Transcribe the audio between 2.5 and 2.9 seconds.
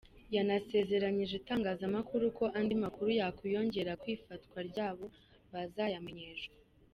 andi